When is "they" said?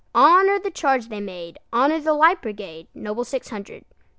1.09-1.19